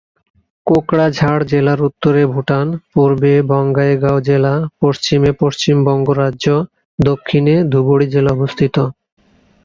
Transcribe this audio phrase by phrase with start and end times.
[0.67, 6.45] কোকড়াঝাড় জেলার উত্তরে ভুটান, পূর্বে বঙাইগাঁও জেলা, পশ্চিমে পশ্চিমবঙ্গ রাজ্য,
[6.99, 8.75] দক্ষিণে ধুবড়ী জেলা অবস্থিত।